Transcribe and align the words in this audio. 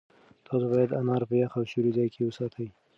تاسو 0.47 0.65
باید 0.71 0.97
انار 0.99 1.21
په 1.29 1.35
یخ 1.41 1.51
او 1.59 1.63
سیوري 1.71 1.91
ځای 1.97 2.07
کې 2.13 2.21
وساتئ. 2.23 2.67